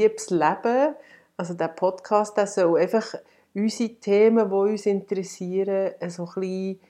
[0.00, 0.94] Liebes Leben,
[1.36, 3.14] also der Podcast, der soll einfach
[3.54, 6.80] unsere Themen, die uns interessieren, so ein bisschen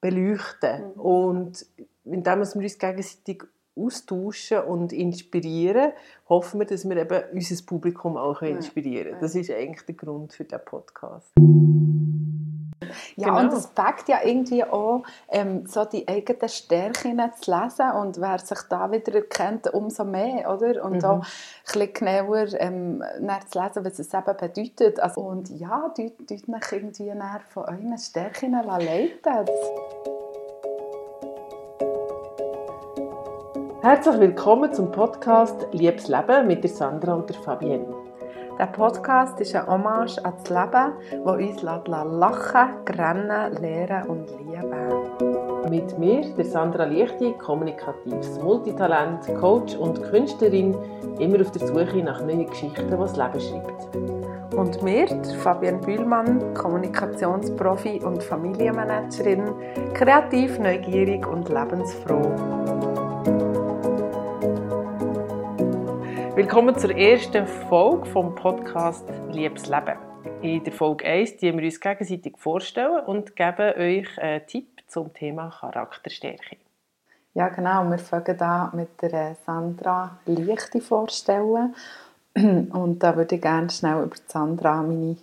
[0.00, 0.92] beleuchten.
[0.94, 1.00] Mhm.
[1.00, 1.66] Und
[2.04, 3.44] indem wir uns gegenseitig
[3.76, 5.92] austauschen und inspirieren,
[6.28, 9.20] hoffen wir, dass wir eben unser Publikum auch inspirieren können.
[9.20, 11.32] Das ist eigentlich der Grund für diesen Podcast.
[13.16, 13.40] Ja, genau.
[13.40, 18.38] und es packt ja irgendwie auch, ähm, so die eigenen Stärken zu lesen und wer
[18.38, 20.84] sich da wieder erkennt, umso mehr, oder?
[20.84, 21.04] Und mhm.
[21.04, 21.26] auch ein
[21.64, 23.02] bisschen genauer ähm,
[23.48, 25.00] zu lesen, was es eben bedeutet.
[25.00, 27.10] Also, und ja, deut, deut irgendwie
[27.48, 29.46] von euren Stärken leiten
[33.80, 38.07] Herzlich willkommen zum Podcast Liebes Leben mit der Sandra und der Fabienne.
[38.58, 40.92] Der Podcast ist ein Hommage an das Leben,
[41.24, 45.70] das uns lachen, grennen, lehren und lieben.
[45.70, 50.76] Mit mir, der Sandra Lichti, kommunikatives Multitalent, Coach und Künstlerin,
[51.20, 54.56] immer auf der Suche nach neuen Geschichten, die das Leben schreibt.
[54.56, 55.06] Und mir,
[55.40, 59.52] Fabienne Bühlmann, Kommunikationsprofi und Familienmanagerin,
[59.94, 62.87] kreativ, neugierig und lebensfroh.
[66.38, 69.98] Willkommen zur ersten Folge vom Podcast Liebes Leben.
[70.40, 75.12] In der Folge 1 die wir uns gegenseitig vorstellen und geben euch einen Tipp zum
[75.12, 76.58] Thema Charakterstärke.
[77.34, 77.90] Ja, genau.
[77.90, 81.74] Wir fangen da mit der Sandra Lichte vorstellen.
[82.36, 85.16] Und da würde ich gerne schnell über Sandra meine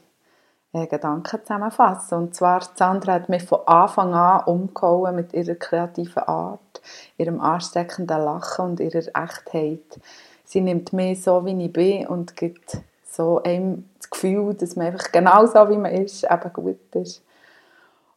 [0.73, 2.17] äh, Gedanken zusammenfassen.
[2.17, 6.81] Und zwar, Sandra hat mich von Anfang an umgehauen mit ihrer kreativen Art,
[7.17, 10.01] ihrem ansteckenden Lachen und ihrer Echtheit
[10.45, 14.87] sie nimmt mich so, wie ich bin und gibt so einem das Gefühl, dass man
[14.87, 17.21] einfach genau so, wie man ist, eben gut ist.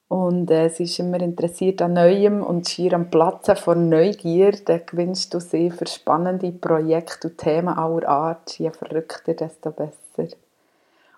[0.08, 4.52] Und äh, sie ist immer interessiert an Neuem und schier am Platzen von Neugier.
[4.64, 8.58] Dann gewinnst du sie für spannende Projekte und Themen aller Art.
[8.58, 10.34] Je verrückter, desto besser.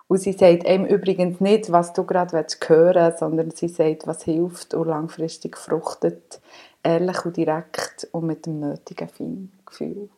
[0.09, 4.23] Und sie sagt einem übrigens nicht, was du gerade hören willst, sondern sie sagt, was
[4.23, 6.41] hilft und langfristig fruchtet.
[6.83, 10.09] Ehrlich und direkt und mit dem nötigen Feingefühl.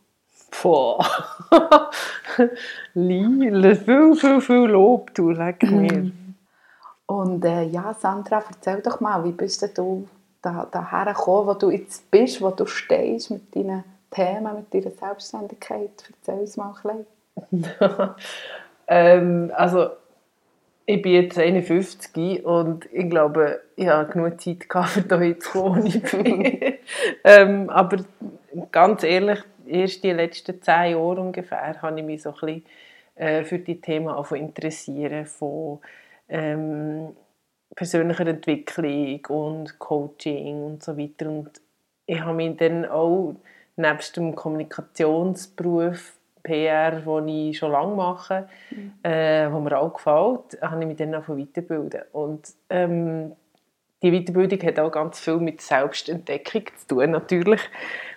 [0.61, 0.99] Boah.
[2.93, 5.93] Lila, viel, viel, viel Lob, du, leck mir.
[5.93, 6.35] Mhm.
[7.05, 10.07] Und äh, ja, Sandra, erzähl doch mal, wie bist du
[10.41, 14.95] da, daher gekommen, wo du jetzt bist, wo du stehst mit deinen Themen, mit deiner
[14.95, 15.91] Selbstständigkeit?
[16.19, 17.67] Erzähl uns mal ein bisschen.
[18.87, 19.89] ähm, also,
[20.85, 25.11] ich bin jetzt 51 und ich glaube, ich habe genug Zeit gehabt,
[25.55, 26.73] um hier zu kommen,
[27.23, 27.97] ähm, aber
[28.71, 32.65] ganz ehrlich, erst die letzten zehn Jahre ungefähr habe ich mich so ein bisschen
[33.15, 35.79] äh, für die Themen interessieren von
[36.29, 37.15] ähm,
[37.75, 41.29] persönlicher Entwicklung und Coaching und so weiter.
[41.29, 41.61] Und
[42.05, 43.35] ich habe mich dann auch
[43.75, 48.93] nebst dem Kommunikationsberuf PR, den ich schon lange mache, mhm.
[49.03, 52.01] äh, wo mir auch gefällt, habe ich mich dann auch weiterbilden.
[52.11, 53.33] Und ähm,
[54.01, 57.61] die Weiterbildung hat auch ganz viel mit Selbstentdeckung zu tun, natürlich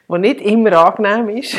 [0.09, 1.57] was nicht immer angenehm ist.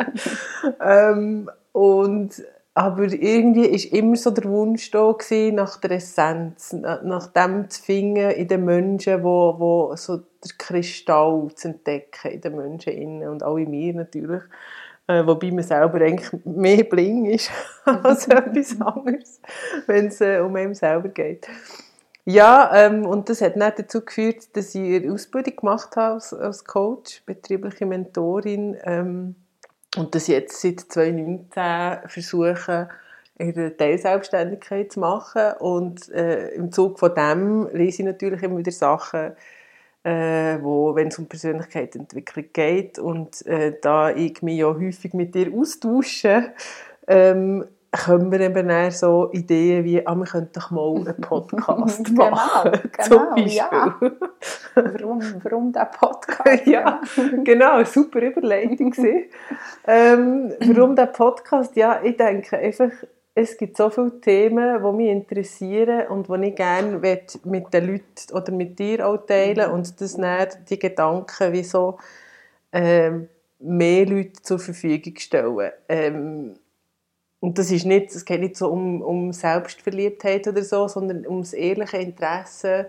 [0.80, 2.42] ähm, und,
[2.74, 7.82] aber irgendwie war immer so der Wunsch da gewesen, nach der Essenz, nach dem zu
[7.82, 13.28] finden in den Menschen, wo, wo so der Kristall zu entdecken in den Menschen innen
[13.28, 14.42] und auch in mir natürlich.
[15.10, 17.50] Äh, wobei man selber eigentlich mehr bling ist
[17.84, 19.40] als etwas anderes,
[19.86, 21.48] wenn es äh, um einen selber geht.
[22.32, 26.32] Ja, ähm, und das hat dann dazu geführt, dass ich eine Ausbildung gemacht habe als,
[26.32, 29.34] als Coach, betriebliche Mentorin ähm,
[29.96, 32.88] und ich jetzt seit 2019 versuche,
[33.36, 35.54] ihre Teilselbstständigkeit zu machen.
[35.58, 39.32] Und äh, im Zuge von dem lese ich natürlich immer wieder Sachen,
[40.04, 43.00] äh, wo, wenn es um Persönlichkeitsentwicklung geht.
[43.00, 46.52] Und äh, da ich mich ja häufig mit dir austausche,
[47.08, 52.04] ähm, kommen wir eben dann so Ideen wie, ah, wir könnten doch mal einen Podcast
[52.04, 52.72] genau, machen.
[52.92, 53.56] Genau, zum Beispiel.
[53.56, 53.98] Ja.
[54.74, 56.66] warum, warum der Podcast?
[56.66, 57.00] ja,
[57.44, 58.94] genau, super Überleitung
[59.86, 61.74] ähm, Warum der Podcast?
[61.76, 62.90] Ja, ich denke einfach,
[63.34, 66.98] es gibt so viele Themen, die mich interessieren und die ich gerne
[67.44, 71.98] mit den Leuten oder mit dir auch teilen und das dann die Gedanken wie so
[72.72, 73.28] ähm,
[73.58, 75.72] mehr Leute zur Verfügung stellen.
[75.88, 76.54] Ähm,
[77.40, 81.40] und das ist nicht, es geht nicht so um, um Selbstverliebtheit oder so, sondern um
[81.40, 82.88] das ehrliche Interesse,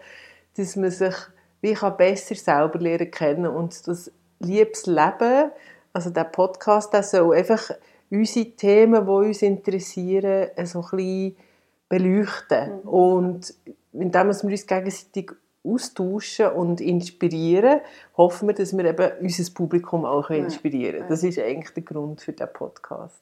[0.58, 1.16] dass man sich
[1.62, 5.52] wie kann besser selber lernen kennen und das liebes Leben,
[5.94, 7.72] also der Podcast, der soll einfach
[8.10, 11.36] unsere Themen, die uns interessieren, so ein bisschen
[11.88, 12.82] beleuchten.
[12.84, 12.90] Mhm.
[12.90, 13.54] Und
[13.94, 15.32] indem wir uns gegenseitig
[15.64, 17.82] austauschen und inspirieren,
[18.18, 21.10] hoffen wir, dass wir eben unser Publikum auch inspirieren können.
[21.10, 23.22] Das ist eigentlich der Grund für diesen Podcast.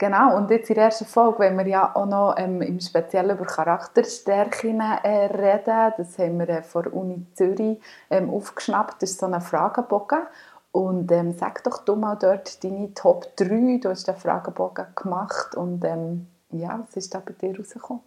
[0.00, 3.36] Genau, und jetzt in der ersten Folge, wenn wir ja auch noch ähm, im Speziellen
[3.36, 9.18] über Charakterstärken äh, reden, das haben wir äh, von Uni Zürich ähm, aufgeschnappt, das ist
[9.18, 10.20] so ein Fragebogen.
[10.70, 15.56] Und ähm, sag doch du mal dort deine Top 3, du hast den Fragebogen gemacht
[15.56, 18.02] und ähm, ja, was ist da bei dir rausgekommen?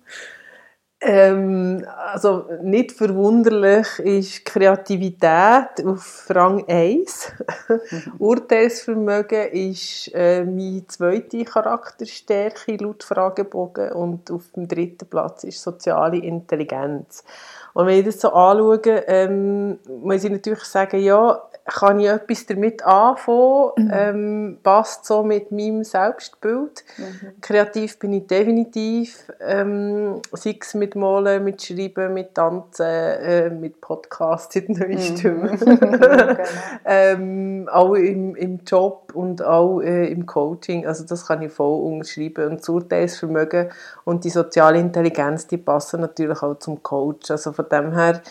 [1.04, 7.34] Ähm, also nicht verwunderlich ist Kreativität auf Rang 1.
[7.68, 8.14] Mhm.
[8.20, 16.18] Urteilsvermögen ist äh, meine zweite Charakterstärke laut Fragebogen und auf dem dritten Platz ist soziale
[16.18, 17.24] Intelligenz.
[17.74, 22.46] Und wenn ich das so anschaue, ähm, muss ich natürlich sagen, ja, kann ich etwas
[22.48, 23.92] damit anfangen, mhm.
[23.94, 26.84] ähm, passt so mit meinem Selbstbild.
[26.98, 27.42] Mhm.
[27.42, 33.80] Kreativ bin ich definitiv, ähm, sei es mit Malen, mit Schreiben, mit Tanzen, äh, mit
[33.80, 35.18] Podcasts in neuen mhm.
[35.18, 35.60] Stimmen.
[35.60, 36.38] genau.
[36.86, 41.94] ähm, auch im, im Job und auch äh, im Coaching, also das kann ich voll
[41.94, 42.48] unterschreiben.
[42.48, 43.70] Und das Urteilsvermögen
[44.04, 47.30] und die soziale Intelligenz, die passen natürlich auch zum Coach.
[47.30, 48.22] Also von dem her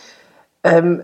[0.62, 1.02] ähm,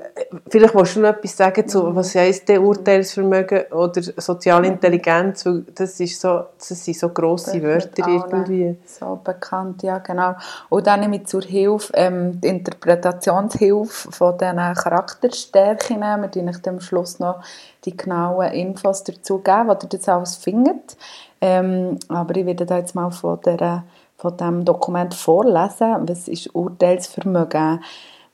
[0.49, 5.64] vielleicht willst du noch etwas sagen zu, was heisst der Urteilsvermögen oder soziale Intelligenz, weil
[5.75, 8.76] das, ist so, das sind so grosse Wörter irgendwie.
[8.84, 10.34] So bekannt, ja genau.
[10.69, 16.00] Und dann nehme ich zur Hilfe ähm, die Interpretationshilfe von diesen Charakterstärken.
[16.00, 17.40] Wir tun euch am Schluss noch
[17.87, 20.99] die genauen Infos dazu geben, was ihr das alles findet.
[21.40, 23.84] Ähm, aber ich werde da jetzt mal von, der,
[24.19, 26.06] von diesem Dokument vorlesen.
[26.06, 27.81] Was ist Urteilsvermögen?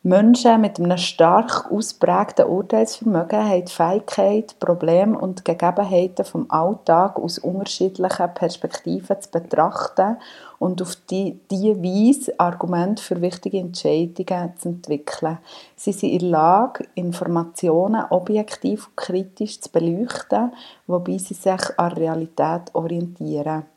[0.04, 7.38] Menschen mit einem stark ausprägten Urteilsvermögen haben die Fähigkeit, Probleme und Gegebenheiten vom Alltag aus
[7.38, 10.16] unterschiedlichen Perspektiven zu betrachten
[10.58, 15.38] und auf die, diese Weise Argumente für wichtige Entscheidungen zu entwickeln.
[15.76, 20.52] Sie sind in der Lage, Informationen objektiv und kritisch zu beleuchten,
[20.88, 23.71] wobei sie sich an Realität orientieren.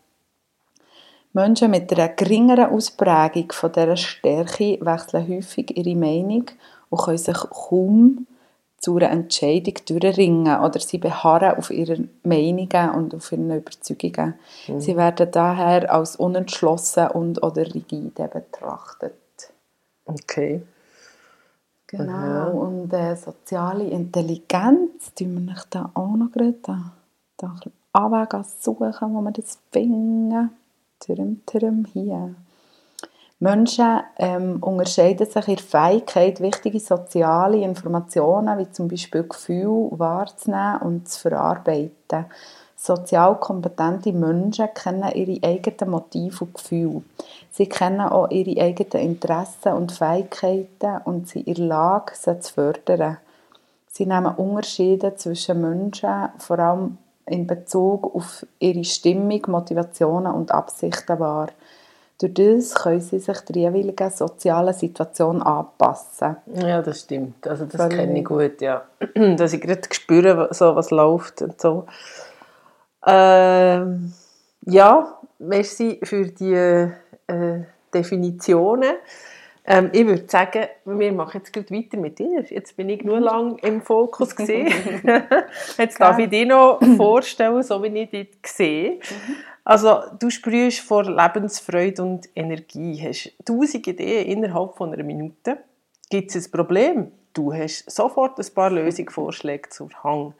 [1.35, 6.45] Menschen mit einer geringeren Ausprägung von dieser Stärke wechseln häufig ihre Meinung
[6.89, 8.25] und können sich kaum
[8.79, 14.35] zu einer Entscheidung durchringen oder sie beharren auf ihren Meinungen und auf ihren Überzeugungen.
[14.69, 14.79] Mhm.
[14.79, 19.13] Sie werden daher als unentschlossen und oder rigide betrachtet.
[20.05, 20.61] Okay.
[21.87, 22.45] Genau, Aha.
[22.45, 26.93] und äh, soziale Intelligenz, die wir nicht da auch noch gerade da,
[27.35, 27.55] da
[27.91, 30.51] Anwege suchen, wo wir das finden.
[30.99, 32.35] Tirim, tirim, hier.
[33.39, 40.81] Menschen ähm, unterscheiden sich in der Fähigkeit, wichtige soziale Informationen wie zum Beispiel Gefühle wahrzunehmen
[40.81, 42.25] und zu verarbeiten.
[42.77, 47.03] Sozial kompetente Menschen kennen ihre eigenen Motive und Gefühle.
[47.51, 52.53] Sie kennen auch ihre eigenen Interessen und Fähigkeiten und sind in der Lage, sie zu
[52.53, 53.17] fördern.
[53.87, 56.97] Sie nehmen Unterschiede zwischen Menschen, vor allem
[57.27, 61.49] in Bezug auf ihre Stimmung, Motivationen und Absichten wahr.
[62.17, 66.37] Durch das können sie sich der jeweiligen sozialen Situation anpassen.
[66.53, 67.45] Ja, das stimmt.
[67.45, 68.85] Also das kenne ich gut, ja.
[69.37, 71.85] Dass ich gerade spüre, so, was läuft und so.
[73.05, 74.13] Ähm,
[74.61, 77.63] ja, merci für die äh,
[77.93, 78.95] Definitionen.
[79.67, 82.41] Ähm, ich würde sagen, wir machen jetzt gleich weiter mit dir.
[82.41, 84.71] Jetzt bin ich nur lang im Fokus gesehen.
[85.77, 88.99] jetzt darf ich dich noch vorstellen, so wie ich dich sehe.
[89.63, 95.57] Also, du sprühst vor Lebensfreude und Energie, hast tausend Ideen innerhalb von einer Minute.
[96.11, 97.11] Gibt es ein Problem?
[97.33, 100.35] Du hast sofort ein paar Lösungsvorschläge zur Hang.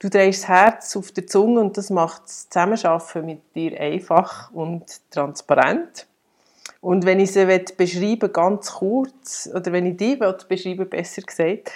[0.00, 4.50] Du drehst das Herz auf der Zunge und das macht das Zusammenarbeiten mit dir einfach
[4.52, 6.08] und transparent.
[6.80, 11.72] Und wenn ich sie beschreiben ganz kurz, oder wenn ich die beschreiben besser gesagt,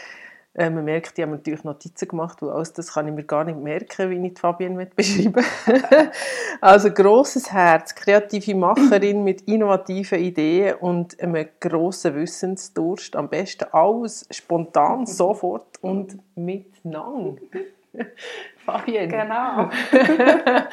[0.54, 3.44] äh, man merkt, ich habe natürlich Notizen gemacht, weil alles das kann ich mir gar
[3.44, 5.42] nicht merken, wie ich Fabienne beschreiben
[6.60, 13.16] Also grosses Herz, kreative Macherin mit innovativen Ideen und einem grossen Wissensdurst.
[13.16, 16.84] Am besten alles spontan, sofort und mit
[18.64, 19.08] Fabienne.
[19.08, 19.68] Genau.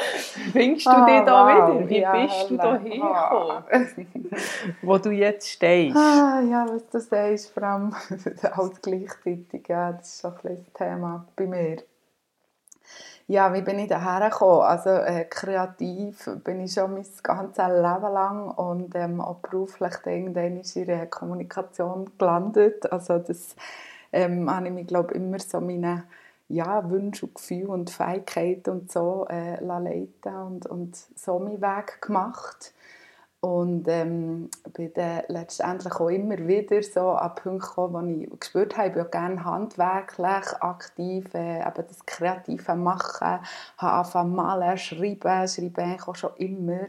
[0.51, 1.79] Findest du ah, dich da wow.
[1.79, 1.89] wieder?
[1.89, 3.63] Wie ja, bist du da hingekommen?
[4.81, 5.97] wo du jetzt stehst?
[5.97, 7.95] Ah, ja, was du sagst, vor allem
[8.51, 11.77] alles gleichzeitig, ja, das ist so ein das Thema bei mir.
[13.27, 14.61] Ja, wie bin ich daher gekommen?
[14.61, 20.57] Also äh, kreativ bin ich schon mein ganzes Leben lang und ähm, auch beruflich irgendwann
[20.57, 22.91] ist in der Kommunikation gelandet.
[22.91, 23.55] Also das
[24.11, 26.05] ähm, habe ich mich, glaube immer so meine
[26.49, 32.01] ja, Wünsche und Gefühle und Fähigkeiten und so äh, leiten und, und so meinen Weg
[32.01, 32.73] gemacht.
[33.41, 38.75] Und ähm, bin dann letztendlich auch immer wieder so an Punkte gekommen, wo ich gespürt
[38.75, 43.39] habe, ich bin auch gerne handwerklich aktiv, äh, eben das kreative Machen,
[43.77, 46.87] habe angefangen malen, schreiben, schreiben eigentlich auch schon immer.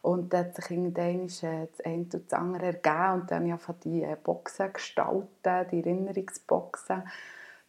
[0.00, 3.62] Und dann hat sich irgendwann äh, das eine und das andere ergeben und dann habe
[3.68, 7.04] ich die äh, Boxen gestalten, die Erinnerungsboxen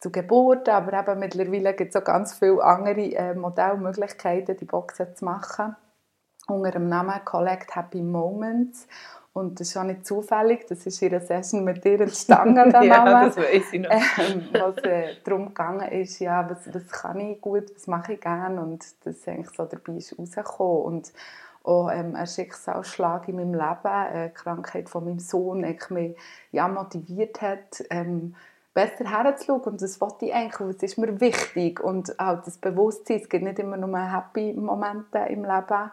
[0.03, 5.15] zu Geburten, aber eben mittlerweile gibt es auch ganz viele andere äh, Modellmöglichkeiten, die Boxen
[5.15, 5.77] zu machen
[6.47, 8.85] unter dem Namen Collect Happy Moments.
[9.31, 13.05] Und das ist auch nicht zufällig, das ist einer Session mit dir entstanden, der ja,
[13.05, 13.25] Name.
[13.27, 13.89] das weiß ich noch.
[13.89, 18.21] Ähm, was äh, darum gegangen ist, ja, was, was kann ich gut, was mache ich
[18.21, 20.83] gerne und das eigentlich so dabei ist rausgekommen.
[20.83, 21.13] Und
[21.63, 26.17] auch ähm, ein Schicksalsschlag in meinem Leben, eine Krankheit von meinem Sohn, die mich
[26.51, 28.35] ja, motiviert hat, ähm,
[28.73, 33.21] besser herzuschauen und das wollte ich eigentlich, es ist mir wichtig und auch das Bewusstsein,
[33.21, 35.91] es gibt nicht immer nur happy Momente im Leben,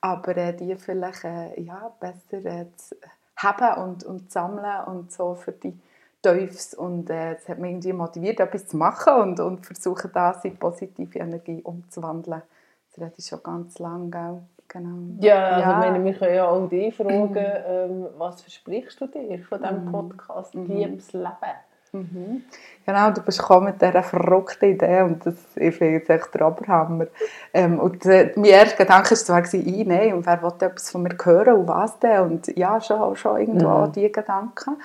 [0.00, 2.96] aber äh, die vielleicht äh, ja, besser äh, zu
[3.36, 5.78] haben und, und zu sammeln und so für die
[6.22, 10.44] Teufels und äh, es hat mich irgendwie motiviert, etwas zu machen und, und versuchen, das
[10.44, 12.42] in positive Energie umzuwandeln.
[12.90, 14.98] Das rede ich schon ganz lange, Genau.
[15.20, 15.78] Ja, also ja.
[15.78, 17.34] Meine, wir können ja auch dich fragen,
[17.66, 19.92] ähm, was versprichst du dir von diesem mhm.
[19.92, 20.66] Podcast mhm.
[20.66, 21.67] «Liebes Leben»?
[21.92, 22.42] Mhm.
[22.84, 26.46] Genau, du bist gekommen mit dieser verrückten Idee und das, ich finde jetzt echt der
[26.46, 27.06] Oberhammer.
[27.52, 31.02] Ähm, und äh, mein erster Gedanke war zwar, ich, nein, und wer will etwas von
[31.02, 32.20] mir hören und was denn?
[32.20, 33.92] Und ja, schon, schon irgendwo mhm.
[33.92, 34.76] diese Gedanken.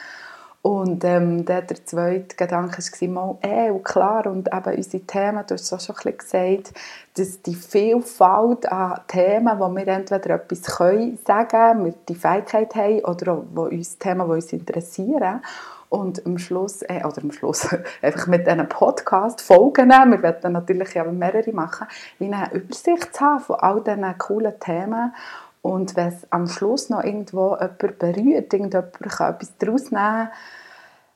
[0.64, 5.44] Und ähm, der, der zweite Gedanke war, mal, eh, und klar, und eben unsere Themen,
[5.46, 6.74] du hast es auch schon ein bisschen gesagt,
[7.18, 13.04] dass die Vielfalt an Themen, wo wir entweder etwas können sagen, wir die Fähigkeit haben,
[13.04, 15.42] oder wo uns Themen, die uns interessieren.
[15.94, 17.68] Und am Schluss, äh, oder am Schluss,
[18.02, 21.86] einfach mit diesen Podcast-Folgen, wir werden natürlich ja mehrere machen,
[22.18, 25.14] wie eine Übersicht zu haben von all diesen coolen Themen.
[25.62, 30.30] Und wenn es am Schluss noch irgendwo jemand berührt, irgendjemand kann etwas daraus nehmen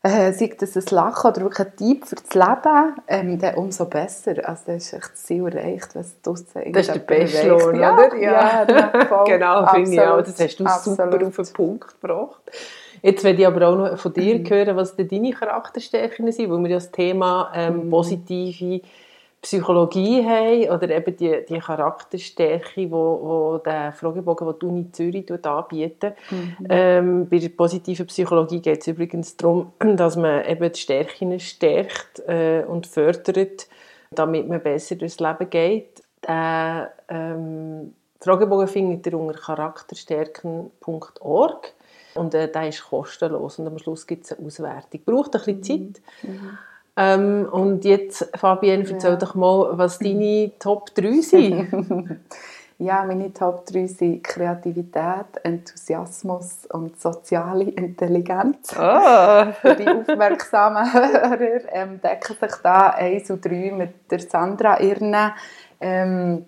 [0.03, 3.85] äh, sei das ein Lachen oder wirklich ein Tipp für das Leben, ähm, dann umso
[3.85, 4.35] besser.
[4.47, 7.93] Also das ist echt das Ziel erreicht, was draussen Das ist der beste Lohn, ja,
[7.93, 8.15] oder?
[8.15, 10.21] Ja, ja genau, finde ich auch.
[10.21, 10.97] Das hast du Absolut.
[11.13, 12.41] super auf den Punkt gebracht.
[13.07, 14.49] Jetzt werde ich aber auch noch von dir mhm.
[14.49, 17.89] hören, was denn deine Charakterstärken sind, weil wir das Thema ähm, mhm.
[17.89, 18.81] positive
[19.41, 25.31] Psychologie haben oder eben die, die Charakterstärke, wo, wo der Fragebogen, den die Uni Zürich
[25.45, 26.17] anbietet.
[26.29, 26.57] Mhm.
[26.67, 32.19] Ähm, bei der positiven Psychologie geht es übrigens darum, dass man eben die Stärken stärkt
[32.27, 33.69] äh, und fördert,
[34.11, 36.03] damit man besser durchs Leben geht.
[36.27, 41.73] Der ähm, Fragebogen findet ihr unter charakterstärken.org.
[42.17, 45.01] Und äh, der ist kostenlos und am Schluss gibt es eine Auswertung.
[45.05, 45.93] Braucht ein bisschen mhm.
[45.93, 46.01] Zeit.
[46.23, 46.57] Mhm.
[46.99, 49.15] Ähm, und jetzt, Fabienne, erzähl ja.
[49.17, 51.69] doch mal, was deine Top 3 sind.
[52.79, 58.75] ja, meine Top 3 sind Kreativität, Enthusiasmus und soziale Intelligenz.
[58.75, 58.79] Oh.
[59.61, 61.39] Für die aufmerksamen Hörer
[61.71, 65.35] ähm, decken sich da 1 und 3 mit der Sandra Irne.
[65.79, 66.45] Ähm,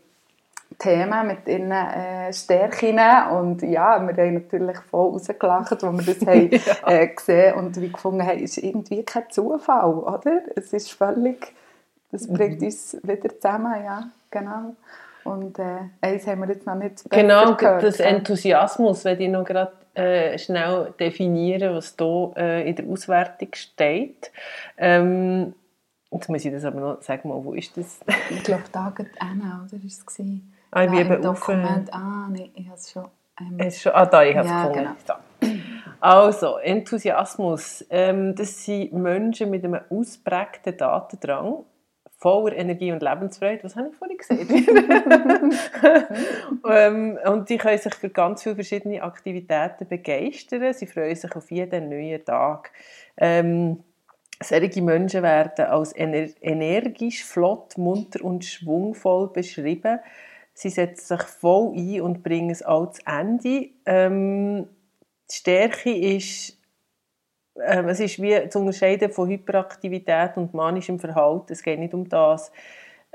[0.80, 3.00] Themen mit ihren äh, Stärken
[3.32, 6.50] und ja, wir haben natürlich voll rausgelacht, als wir das haben,
[6.88, 6.90] ja.
[6.90, 10.42] äh, gesehen und wie gefunden haben, ist irgendwie kein Zufall, oder?
[10.56, 11.54] Es ist völlig,
[12.12, 12.34] das mhm.
[12.34, 12.68] bringt mhm.
[12.68, 14.76] uns wieder zusammen, ja, genau.
[15.26, 19.44] Und äh, eins haben wir jetzt noch nicht Genau, gehört, das Enthusiasmus, wenn ich noch
[19.44, 24.32] gerade äh, schnell definieren, was hier äh, in der Auswertung steht.
[24.78, 25.54] Ähm,
[26.10, 28.00] jetzt muss ich das aber noch sagen, mal, wo ist das?
[28.30, 29.84] ich glaube, da geht Anna, oder?
[29.86, 30.16] Ist es
[30.72, 31.94] Ah, ich bin Dokument.
[31.94, 33.06] Ah, nee, ich habe es schon.
[33.40, 33.94] Ähm, es schon.
[33.94, 34.96] Ah, da, ich habe es ja, gefunden.
[35.06, 35.20] Genau.
[36.00, 37.86] Also, Enthusiasmus.
[37.90, 41.66] Ähm, das sind Menschen mit einem ausprägten Datendrang,
[42.18, 43.64] voller Energie und Lebensfreude.
[43.64, 44.50] Was habe ich vorhin gesagt?
[46.70, 50.74] ähm, und die können sich für ganz viele verschiedene Aktivitäten begeistern.
[50.74, 52.72] Sie freuen sich auf jeden neuen Tag.
[53.18, 53.84] Ähm,
[54.42, 60.00] solche Menschen werden als ener energisch, flott, munter und schwungvoll beschrieben.
[60.60, 63.70] Sie setzen sich voll ein und bringen es auch zu Ende.
[63.86, 64.68] Ähm,
[65.32, 66.58] die Stärke ist,
[67.56, 71.54] äh, es ist wie zu unterscheiden von Hyperaktivität und manischem Verhalten.
[71.54, 72.52] Es geht nicht um das.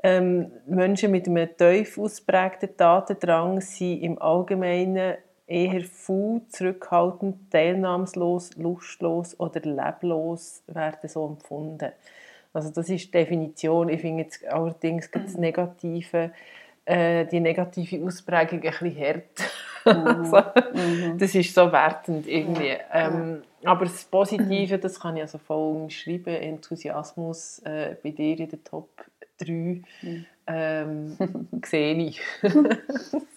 [0.03, 9.39] Ähm, Menschen mit einem tief ausprägten Datendrang sind im Allgemeinen eher faul, zurückhaltend, teilnahmslos, lustlos
[9.39, 11.93] oder leblos werden so empfunden.
[12.55, 13.91] Also das ist die Definition.
[13.91, 16.31] Ich finde jetzt allerdings das Negative
[16.85, 19.41] äh, die negative Ausprägung ein bisschen hart.
[19.85, 20.07] Mhm.
[20.33, 20.37] also,
[20.73, 21.19] mhm.
[21.19, 22.77] Das ist so wertend irgendwie.
[22.93, 28.49] Ähm, aber das Positive, das kann ich also voll schreiben, Enthusiasmus äh, bei dir in
[28.49, 28.89] den Top
[29.39, 29.83] drei
[30.47, 31.17] ähm,
[31.65, 32.21] sehe ich.
[32.43, 32.49] so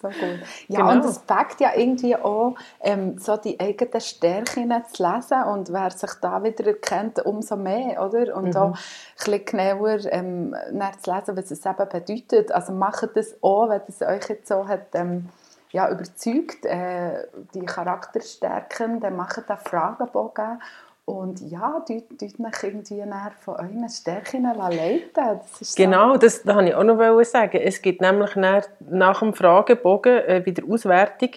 [0.08, 0.38] gut.
[0.68, 0.92] Ja, genau.
[0.92, 5.90] und es packt ja irgendwie auch, ähm, so die eigenen Stärken zu lesen und wer
[5.90, 8.36] sich da wieder erkennt, umso mehr, oder?
[8.36, 8.56] Und mhm.
[8.56, 8.78] auch ein
[9.16, 10.54] bisschen genauer ähm,
[11.00, 12.52] zu lesen, was es eben bedeutet.
[12.52, 15.28] Also macht das auch, wenn es euch jetzt so hat, ähm,
[15.70, 20.60] ja, überzeugt, äh, die Charakterstärken, dann macht da Fragebogen
[21.08, 23.02] und ja, dort euch irgendwie
[23.40, 25.00] von euren Stärken leiten.
[25.14, 26.18] Das genau, so.
[26.18, 27.62] das, wollte ich auch noch sagen.
[27.62, 31.30] Es gibt nämlich nach, nach dem Fragebogen äh, bei der Auswertung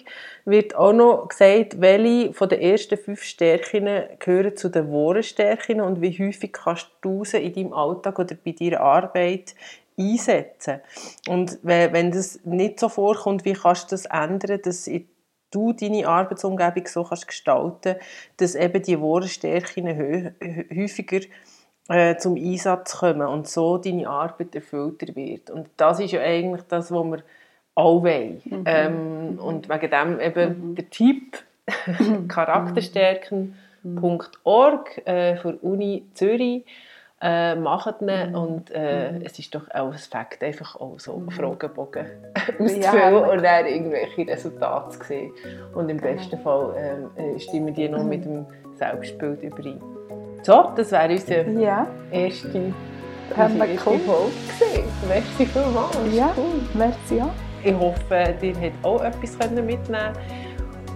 [0.44, 3.88] wird auch noch gesagt, welche von den ersten fünf Stärken
[4.18, 8.36] gehören zu den wahren Stärken und wie häufig kannst du sie in deinem Alltag oder
[8.44, 9.54] bei deiner Arbeit
[9.98, 10.80] einsetzen.
[11.28, 14.86] Und wenn das nicht so vorkommt, wie kannst du das ändern, dass
[15.52, 17.96] du deine Arbeitsumgebung so kannst gestalten
[18.36, 21.20] dass eben die wahren Stärken häufiger
[21.88, 25.50] äh, zum Einsatz kommen und so deine Arbeit erfüllter wird.
[25.50, 27.22] Und das ist ja eigentlich das, was wir
[27.74, 28.42] alle wollen.
[28.44, 28.64] Mhm.
[28.66, 30.74] Ähm, und wegen dem eben mhm.
[30.74, 31.38] der Tipp
[32.28, 36.64] charakterstärken.org äh, für Uni Zürich
[37.22, 38.34] äh, machen mhm.
[38.34, 39.22] und äh, mhm.
[39.24, 41.30] es ist doch auch ein Fakt, einfach auch so mhm.
[41.30, 42.06] Fragebogen
[42.58, 45.32] auszufüllen ja, und dann irgendwelche Resultate zu sehen.
[45.72, 46.14] Und im genau.
[46.14, 49.80] besten Fall äh, stimmen die noch mit dem Selbstbild überein.
[50.42, 51.86] So, das wäre unsere ja.
[52.10, 52.48] erste,
[53.36, 54.84] unsere erste Folge gewesen.
[55.08, 55.96] Merci vielmals.
[56.12, 56.60] Ja, cool.
[56.74, 57.30] merci auch.
[57.64, 60.41] Ich hoffe, ihr habt auch etwas mitnehmen können.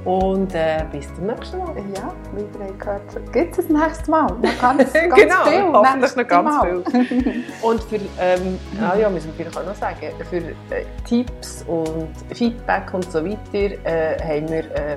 [0.07, 1.75] Und äh, bis zum nächsten Mal.
[1.97, 4.27] Ja, wie ihr gehört gibt es das nächste Mal.
[4.27, 5.63] Noch ganz, ganz genau, viel.
[5.73, 6.85] hoffentlich noch ganz Mal.
[6.85, 7.45] viel.
[7.63, 9.99] und für, ähm, ah ja, müssen wir vielleicht auch noch sagen,
[10.31, 14.97] für äh, Tipps und Feedback und so weiter äh, haben wir äh,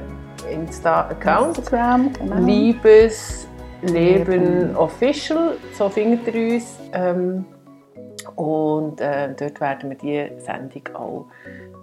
[0.54, 1.58] Insta-Account.
[1.58, 2.36] Instagram, genau.
[2.46, 3.48] Liebes
[3.82, 6.80] Leben Official, so findet ihr uns.
[6.94, 7.46] Ähm,
[8.36, 11.26] und äh, dort werden wir diese Sendung auch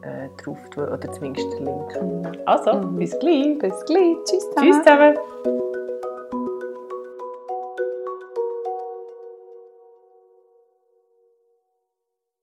[0.07, 2.39] äh, drauf tun oder zumindest den Link.
[2.47, 2.97] Also, mhm.
[2.97, 3.59] bis gleich.
[3.59, 4.17] Bis gleich.
[4.25, 4.73] Tschüss zusammen.
[4.73, 5.66] Tschüss zusammen.